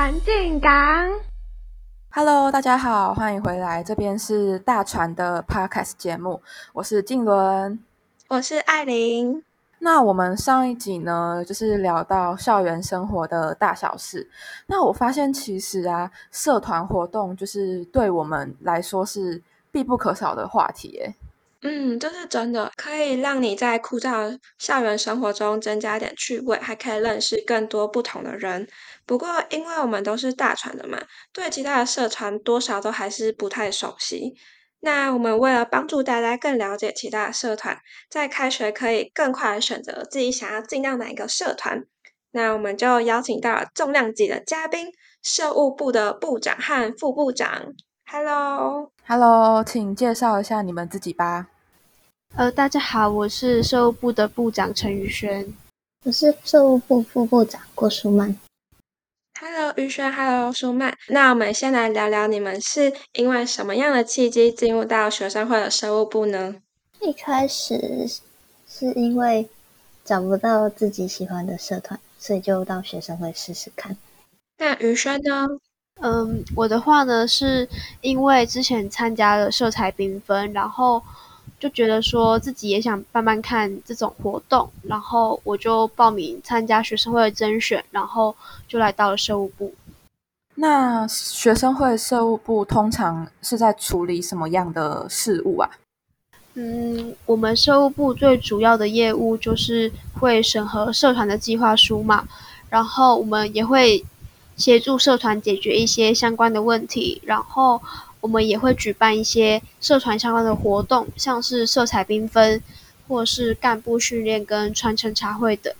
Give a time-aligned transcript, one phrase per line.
[0.00, 1.10] 船进港
[2.10, 6.40] ，Hello，大家好，欢迎回来，这边是大船的 Podcast 节目，
[6.72, 7.78] 我是静伦，
[8.28, 9.44] 我是艾琳。
[9.80, 14.26] 那我们上一集呢，就是聊到校园生活的大小事。
[14.68, 21.14] 那我发现其实啊，社团活动就是对我们来说是必不可少的话题，耶。
[21.62, 28.66] 嗯，这是真的，可以让你在枯燥校园生活中增加点趣味，还可以认识更多不同的人。
[29.04, 30.98] 不过，因为我们都是大船的嘛，
[31.34, 34.32] 对其他的社团多少都还是不太熟悉。
[34.80, 41.84] 那我们为了帮助大家更了解其他的社团，在开学可以更快的选择自己想要进到哪一个社团，
[42.30, 44.86] 那我们就邀请到了重量级的嘉宾——
[45.22, 47.74] 社务部的部长和副部长。
[48.12, 51.46] Hello，Hello，请介绍一下你们自己吧。
[52.34, 55.54] 呃，大家好，我是社务部的部长陈宇轩，
[56.04, 58.36] 我是社务部副部长郭淑曼。
[59.40, 60.92] Hello，宇轩，Hello，舒曼。
[61.06, 66.56] 那我们先来聊聊你们是因为什么样的契机进入到学生会的社务部呢？
[66.98, 68.08] 一开始
[68.68, 69.48] 是因为
[70.04, 73.96] 找不到自己喜欢的社团，所以就到学生会试试看。
[74.58, 75.46] 那宇轩呢？
[76.02, 77.68] 嗯，我的话呢，是
[78.00, 81.02] 因为之前参加了色彩缤纷，然后
[81.58, 88.34] 就觉得说自己也想慢慢看这种活动，然后我就报名参加学生会的甄选，然后
[88.66, 89.74] 就来到了社务部。
[90.54, 95.68] 那学生会社务部通常是在处理什么样的事务啊？
[96.54, 102.26] 嗯，我们社务部最主要的业务就是会审核社团的计划书嘛，
[102.70, 104.02] 然后我们也会。
[104.60, 107.80] 协助社团解决一些相关的问题，然后
[108.20, 112.62] 我们也会举办一些社团相关的活动，像是色彩缤纷，
[113.08, 115.72] 或是干部训练跟传承茶会等。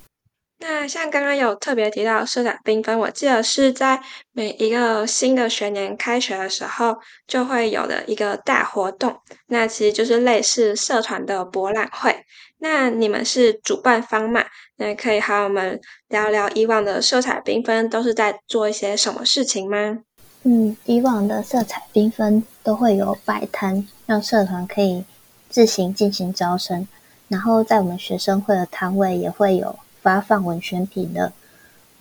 [0.63, 4.03] 那像刚刚有特别提到色彩缤纷，我记得是在
[4.33, 12.25] 每一个新的学年开学的时候就会有的一个大活动，那其实就是类似社团的博览会。
[12.63, 14.45] 那你们是主办方嘛？
[14.77, 19.99] 那可以和我们聊聊以往的色彩缤纷都是在做一些什么事情吗？
[20.43, 25.05] 嗯，以往的色彩缤纷都会有摆摊，让社团可以
[25.49, 26.87] 自行进行招生，
[27.29, 31.33] 然后在我们学生会的摊位也会有发放文宣品的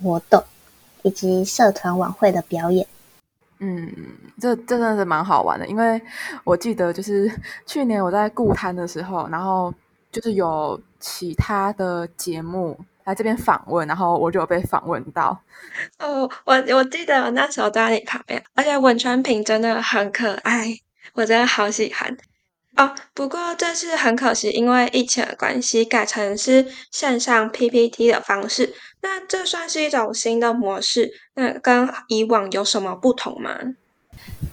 [0.04, 0.44] 活动，
[1.04, 2.86] 以及社团晚会的表演。
[3.60, 3.90] 嗯，
[4.40, 6.02] 这真的是蛮好玩的，因为
[6.44, 7.32] 我记得就是
[7.66, 9.74] 去年我在顾摊的时候，然后。
[10.12, 15.40] 就是有其他的节目来这边访问，然后我就被访问到。
[16.00, 20.80] 哦，我我记得我那时候在你旁边，而且文川平真的很可爱，
[21.14, 22.18] 我真的好喜欢。
[22.76, 28.74] 哦，不过这次很可惜，因为疫情的关系，改成是线上 PPT 的方式。
[29.02, 33.58] 那这算是一种新的模式，那跟以往有什么不同吗？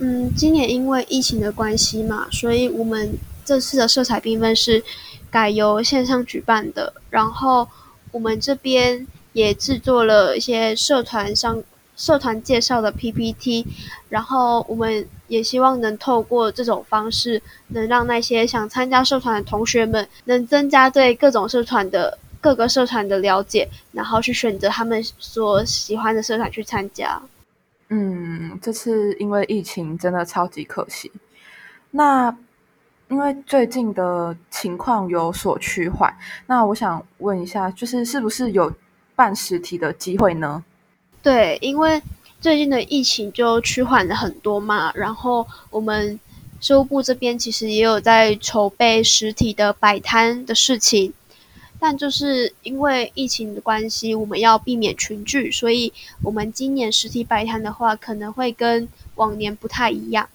[0.00, 4.84] 嗯，今年因为疫情的关系嘛，所以我们这次的色彩缤纷是。
[5.30, 7.68] 改由线上举办的，然后
[8.10, 11.62] 我们这边也制作了一些社团上
[11.96, 13.66] 社团介绍的 PPT，
[14.08, 27.20] 然后我们也希望能透过这种方式，能让那些想参加社团的同学们，能增加对各种社团的各个社团的了解，然后去选择他们所喜欢的社团去参加。
[27.88, 31.10] 嗯，这次因为疫情真的超级可惜。
[31.90, 32.36] 那。
[33.08, 36.12] 因为最近的情况有所趋缓，
[36.46, 38.72] 那我想问一下，就是是不是有
[39.14, 40.64] 办实体的机会呢？
[41.22, 42.02] 对，因为
[42.40, 46.18] 最近的疫情就趋缓了很多嘛，然后我们
[46.60, 51.12] 收部这边其实也有在筹备实体的摆摊的事情，
[51.78, 60.28] 但就是因为疫情的关系，我们要避免群聚，所以我们今年实体摆摊的话，可能会跟往年不太一样。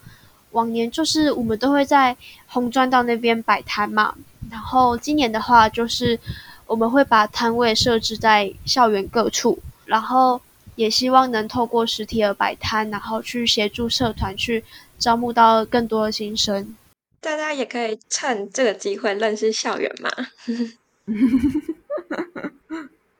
[0.51, 2.15] 往年就是我们都会在
[2.47, 4.15] 红砖道那边摆摊嘛，
[4.49, 6.19] 然后今年的话就是
[6.65, 10.41] 我们会把摊位设置在校园各处，然后
[10.75, 14.63] 也希望能透过实体的摆摊，然后去协助社团去
[14.97, 16.75] 招募到更多的新生。
[17.19, 20.09] 大家也可以趁这个机会认识校园嘛。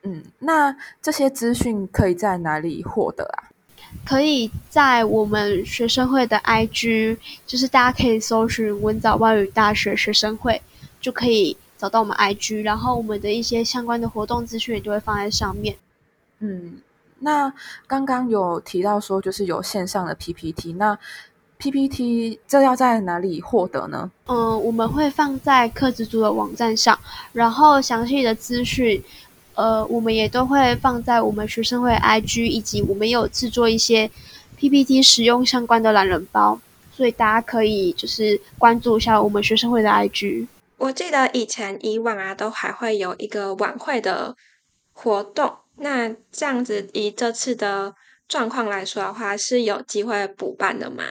[0.02, 3.51] 嗯，那这些资讯可以在哪里获得啊？
[4.04, 10.60] 可以在我们学生会的 IG，就是大家可以搜寻文藻外语大学学生会，
[11.00, 15.76] 就可以找到我们 IG，然后我们的一些相关的活动资讯也就会放在上面。
[16.40, 16.80] 嗯，
[17.20, 17.52] 那
[17.86, 20.98] 刚刚有提到说就是有线上的 PPT，那
[21.58, 24.10] PPT 这要在哪里获得呢？
[24.26, 26.98] 嗯，我们会放在课职组的网站上，
[27.32, 29.02] 然后详细的资讯。
[29.54, 34.10] 呃，我们也都会放在我们学生会 IG，以及我们有制作一些
[34.56, 36.60] PPT 使用相关的懒人包，
[36.96, 40.46] 所以大家可以就是关注一下我们学生会的 IG。
[40.78, 44.34] 我记得以前以往啊，都还会有一个晚会的
[44.92, 45.52] 活动。
[45.76, 47.94] 那这样子以这次的
[48.28, 51.04] 状况来说的话，是有机会补办的吗？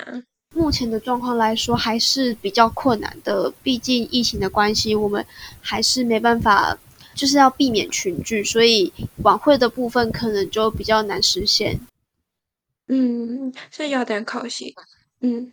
[0.54, 3.52] 目前的状况来说，还是比较困难的。
[3.64, 5.26] 毕竟疫情的关系，我们
[5.62, 6.78] 还是没办法，
[7.22, 11.80] 就是要避免群聚，所以晚会的部分可能就比较难实现。
[12.88, 14.74] 嗯，是有点可惜。
[15.20, 15.52] 嗯。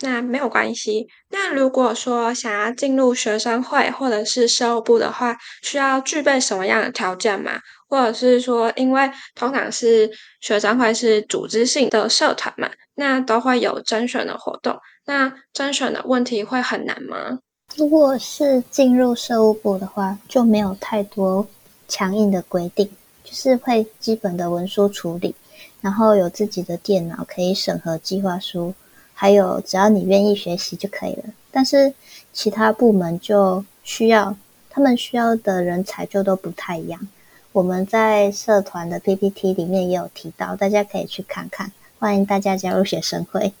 [0.00, 1.06] 那没有关系。
[1.28, 7.60] 那如果说想要进入学生会或者是社务部的话，需要具备什么样的条件吗？
[7.86, 10.10] 或者是说，因为通常是
[10.40, 14.78] 学生会是组织性的社团嘛，那都会有甄选的活动。
[15.04, 17.38] 那甄选的问题会很难吗？
[17.76, 21.44] 如果是进入社务部的话，就没有太多
[21.88, 22.88] 强硬的规定，
[23.24, 25.34] 就是会基本的文书处理，
[25.80, 28.72] 然后有自己的电脑可以审核计划书。
[29.12, 31.24] 还有，只要你愿意学习就可以了。
[31.50, 31.92] 但是
[32.32, 34.36] 其他部门就需要，
[34.70, 37.08] 他们需要的人才就都不太一样。
[37.50, 41.72] 我们在社团的 PPT 里面也有提到，大家可以去看看。
[41.98, 43.52] 欢迎大家加入学生会。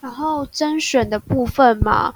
[0.00, 2.12] 然后甄选的部分嘛，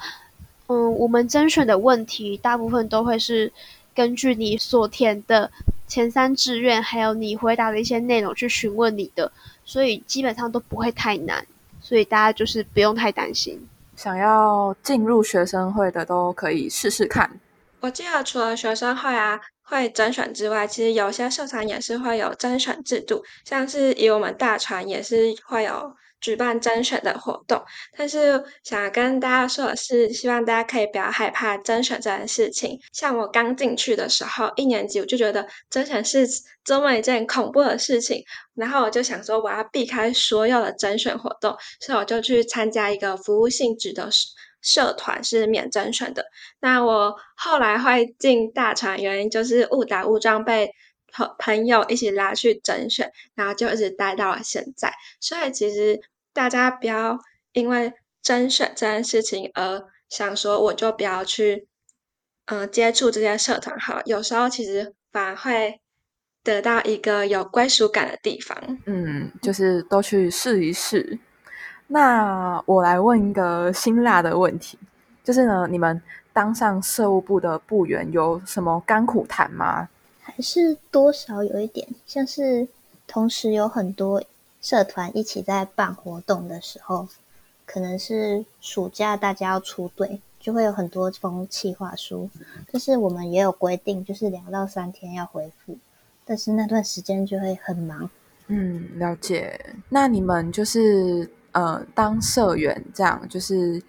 [0.69, 3.53] 嗯，我们甄选的问题大部分都会是
[3.95, 5.51] 根据你所填的
[5.87, 9.31] 前三志愿，还有你回答的一些内容去询问你的，
[9.65, 11.47] 所以基本上都不会太难。
[11.81, 13.61] 所以大家就是不用太担心，
[13.95, 17.39] 想要进入学生会的都可以试试看。
[17.79, 25.93] 我记得除了学生会啊会甄选之外，其实有些社团也是会有甄选制度，像是以我们大船也是会有。
[26.19, 27.63] 举办甄选的活动，
[27.97, 32.81] 但是想跟大家说的是，希望大家可以不要害怕甄选这件事情。
[32.91, 36.27] 像我刚进去的时候，一年级我就觉得甄选是
[36.65, 38.25] 这么一件恐怖的事情，
[38.55, 44.09] 然后我就想说我要避开所有的甄选活动，所以我就去参加一个服务性质的
[44.67, 46.27] 社团，是免甄选的。
[46.61, 50.75] 那我后来会进大船，原因就是误打误撞被
[51.11, 54.93] 朋朋友一起拉去甄选，然后就一直待到了现在。
[55.21, 56.03] 所以其实。
[56.37, 57.19] 大家不要
[57.55, 61.67] 因为甄选这件事情而想说我就不要去，
[62.45, 64.03] 嗯，接触这些社团好。
[64.05, 65.81] 有时候其实反而会
[66.45, 68.79] 得到一个有归属感的地方。
[68.85, 71.19] 嗯，就是都去试一试。
[71.87, 74.79] 那我来问一个辛辣的问题，
[75.25, 76.01] 就是呢，你们
[76.33, 79.89] 当上社务部的部员有什么甘苦谈吗？
[80.21, 82.67] 还是多少有一点，像是
[83.07, 84.23] 同时有很多。
[84.59, 87.07] 社团一起在办活动的时候，
[87.65, 92.29] 可能是暑假大家要出队，就会有很多封企划书。
[92.73, 95.79] 就是我们也有规定，就是两到三天要回复，
[96.25, 98.11] 但是那段时间就会很忙。
[98.49, 99.77] 嗯，了解。
[99.89, 103.83] 那你们就是呃，当社员这样，就是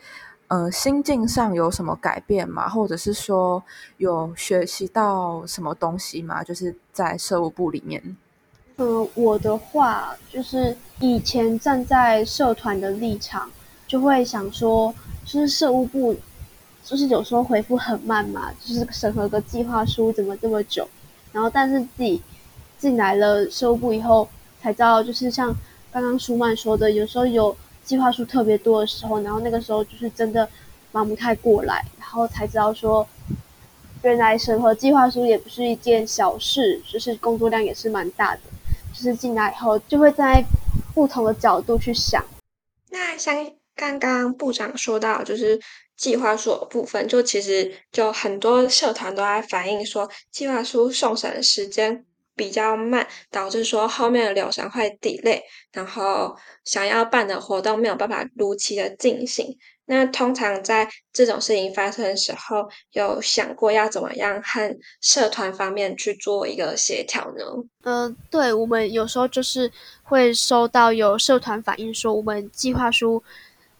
[0.47, 2.69] 呃，心境上有什么改变吗？
[2.69, 3.61] 或者是说
[3.97, 6.41] 有学习到什么东西吗？
[6.41, 8.01] 就是在社务部里面。
[8.77, 13.51] 嗯，我的话就是以前站在社团的立场，
[13.85, 16.15] 就会想说，就是社务部，
[16.85, 20.88] 就是有时候回复很慢嘛，就是审核个计划书怎么这么久，
[21.33, 22.21] 然后但是自己
[22.77, 24.25] 进来了社务部以后，
[24.62, 25.53] 才知道就是像
[25.91, 30.48] 刚刚舒曼说的，有时候有计划书特别多的时候，然后那个时候就是真的
[30.91, 33.08] 忙不太过来，然后才知道说。
[34.03, 38.41] 原来审核计划书也不是一件小事，就是工作量也是蛮大的。
[38.94, 40.41] 就是进来以后，就会在
[40.94, 42.24] 不同的角度去想。
[42.91, 43.36] 那像
[43.75, 45.60] 刚刚部长说到，就是
[45.98, 52.06] 计划书的部分，就其实就很多社团都在反映说，计划书送审时间
[52.38, 55.41] 比较慢，导致说后面的流程会 delay，
[55.74, 59.58] 然后想要办的活动没有办法如期的进行。
[59.89, 67.46] 那通常在这种事情发生的时候，有想过要怎么样和社团方面去做一个协调呢？
[67.84, 69.72] 嗯，对，我们有时候就是
[70.03, 73.24] 会收到有社团反映说，我们计划书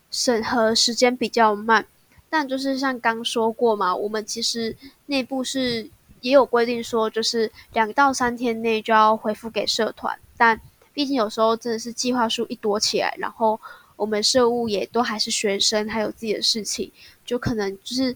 [0.10, 1.86] 审核时间比较慢，
[2.30, 4.74] 但就是像刚说过嘛，我们其实
[5.08, 5.90] 内部是
[6.28, 10.60] 也有规定说，就是两到三天内就要回复给社团，但
[10.94, 13.60] 毕竟有时候真的是计划书一多起来，然后。
[13.98, 16.92] 我们社务也都还是学生，还有自己的事情，
[17.26, 18.16] 就可能就是，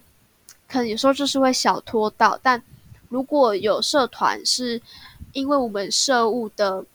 [0.70, 2.40] 可能有时候就是会小拖到。
[2.44, 2.62] 但
[3.10, 4.80] 如果有社团是
[5.34, 6.86] 因为我们社务的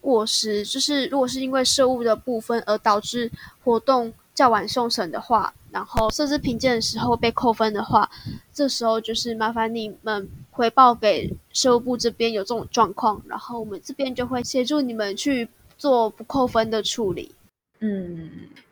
[0.00, 3.30] 过失，就是如果是因为社务的部分而导致
[3.62, 8.10] 活动较晚送审的话，然后设置评鉴的时候被扣分的话，
[8.52, 15.48] 这时候就是麻烦你们回报给社务部这边有这种状况，然后我们这边就会协助你们去
[15.78, 17.34] 做不扣分的处理。
[17.78, 18.30] 嗯，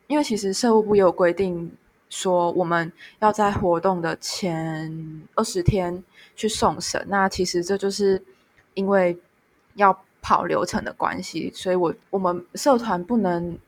[0.08, 1.70] 因为其实社务部有规定
[2.10, 2.90] 说，我们
[3.20, 6.02] 要在活动的前二十天
[6.34, 7.04] 去送审。
[7.08, 8.22] 那其实这就是
[8.74, 9.16] 因为
[9.74, 13.58] 要跑流程的关系，所以我我们社团不能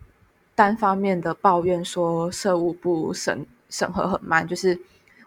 [0.55, 4.79] 单方面的抱怨说社务部审审核很慢，就是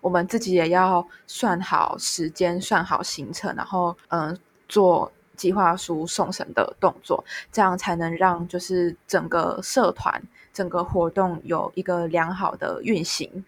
[0.02, 5.12] 我们自己也要算好时间、算好行程，然后嗯做。
[5.38, 10.20] 计划书送审的动作，这样才能让就是整个社团、
[10.52, 13.46] 整个活动有一个良好的运行。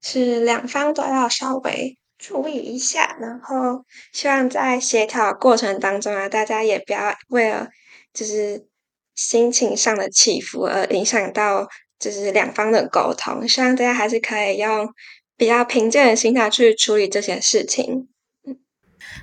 [0.00, 7.68] 是两方都要稍微注意一下，然后希望在协调过程当中啊，大家也不要为了
[8.14, 8.64] 就是
[9.22, 13.46] 心情上的起伏而影响到就是两方的沟通。
[13.46, 14.92] 希望大家还是可以用
[15.36, 18.08] 比较平静的心态去处理这些事情。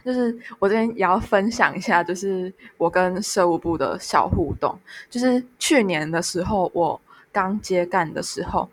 [0.06, 4.80] 就是我这边也要分享一下，就是我跟社务部的小互动。
[5.10, 7.00] 就是去年的时候，我
[7.32, 8.70] 刚接干的时候，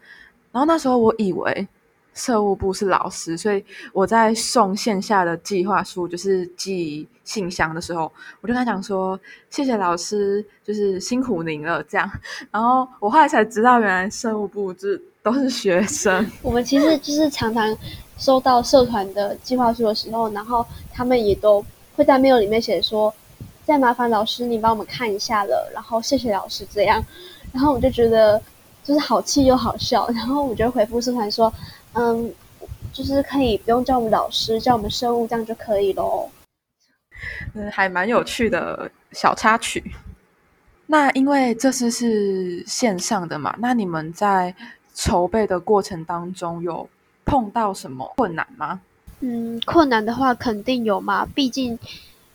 [0.53, 1.67] 然后那时候我以为
[2.17, 9.17] 社务部是老师，所以我在送线下的计划书，就是寄信箱的时候，我就跟他讲说
[9.49, 12.11] ：“谢谢老师，就是辛苦您了。”这样。
[12.51, 16.29] 然后我后来才知道，原来社务部是都是学生。
[16.43, 17.77] 我们其实就是常常。
[18.19, 21.63] 收到社团的计划书的时候，然后他们也都
[21.95, 23.15] 会在 mail 里面写说
[23.67, 27.05] ：“再麻烦老师你帮我们看一下了。”然后谢谢老师这样，
[27.53, 28.41] 然后我就觉得
[28.83, 31.53] 就是好气又好笑，然后我就回复社团说
[31.97, 32.33] ：“嗯，
[32.93, 36.31] 就是可以不用叫我们老师，叫我们生物这样就可以喽。”
[37.55, 39.83] 嗯，还蛮有趣的小插曲。
[40.87, 44.55] 那因为这次是线上的嘛，那你们在
[44.95, 46.89] 筹备的过程当中有？
[47.29, 48.81] 碰到什么困难吗？
[49.19, 51.77] 嗯，困难的话肯定有嘛，毕竟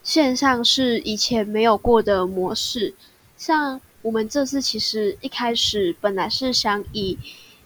[0.03, 2.93] 线上是以前没有过的模式。
[3.37, 7.17] 像我们这次其实一开始本来是想以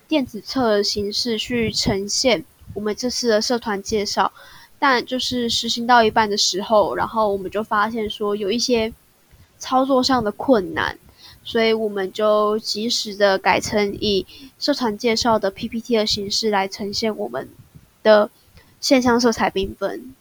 [0.08, 2.44] 电子册的形式去呈现
[2.74, 4.32] 我们这次的社团介绍，
[4.78, 8.94] 但就是实行到一半的时候，然后我们就发现说有一些
[9.58, 10.98] 操作上的困难。
[11.48, 14.26] 所以我们就及时的改成以
[14.58, 17.48] 社团介绍的 PPT 的形式来呈现我们
[18.02, 18.32] 的
[18.80, 20.16] 线上色彩缤纷。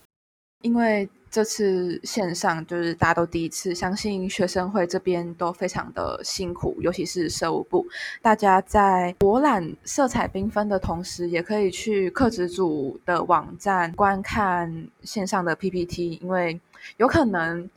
[0.60, 7.84] 因为这次线上就是大家都第一次，相信学生会这边都非常的辛苦，尤其是社务部，
[8.22, 16.60] 大家在博览色彩缤纷的同时，也可以去课职组的网站观看线上的 PPT，因为
[16.98, 17.68] 有可能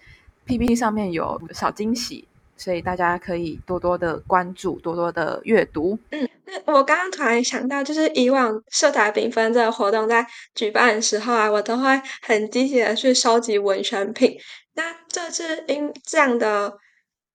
[0.45, 2.27] PPT 上面有小惊喜。
[2.57, 5.97] 所以大家可以多多的关注，多多的阅读。
[6.09, 14.37] 嗯，那我刚刚突然想到，就是以往色彩缤纷这个活动在举办的时候啊，我都会很积极的去收集文选品。
[14.73, 16.73] 那这次因这样的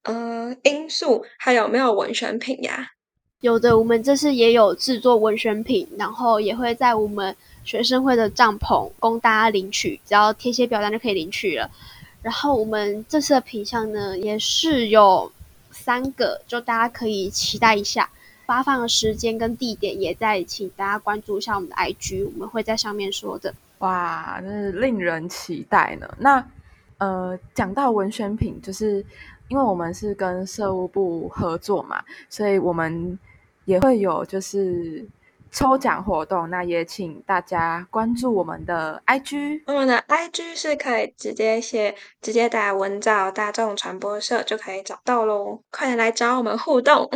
[0.04, 2.88] 呃因素，还有没有文选品呀？
[3.40, 11.68] 有的，我们这次也有制作文选品，然后也会在我们学生会的帐篷供大家领取，只要填写表单就可以领取了。
[12.22, 15.30] 然后我们这次的品相呢，也是有
[15.70, 18.08] 三个，就大家可以期待一下。
[18.46, 23.54] 发放的时间跟地点也在，请大家关注一下我们的 IG，我们会在上面说的。
[23.78, 26.08] 哇，真是令人期待呢。
[26.18, 26.44] 那
[26.98, 29.04] 呃，讲到文宣品，就是
[29.48, 33.18] 因为我们是跟社务部合作嘛，所以我们
[33.64, 35.04] 也会有就是。
[35.52, 39.62] 抽奖活动，那也请大家关注我们的 IG。
[39.66, 45.60] 我们的 IG 是可以直接写，直接打文藻大众传播社就可以找到喽。
[45.70, 47.08] 快点来找我们互动。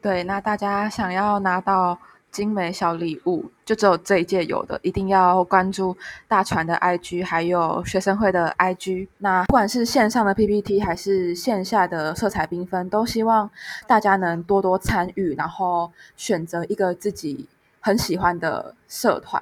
[0.00, 1.98] 对，那大家想要拿到。
[2.34, 9.06] 精美小礼物就只有这一届有的，一定要关注大船的 IG，还有学生会的 IG。
[9.18, 13.48] 那不管是线上的 PPT 还是线下的色彩缤纷，都希望
[13.86, 17.48] 大家能多多参与，然后选择一个自己
[17.78, 19.40] 很喜欢的社团。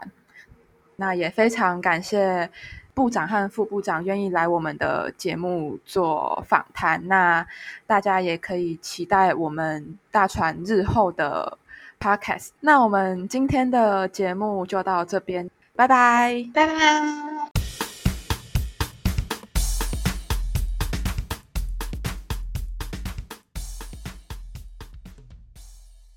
[0.96, 2.50] 那也非常感谢
[2.92, 7.08] 部长和副部长愿意来我们的节目做访谈。
[7.08, 7.46] 那
[7.87, 11.56] 大家也可以期待我们大船日后的。
[12.02, 17.41] Podcast，那我们今天的节目就到这边，拜拜，拜拜。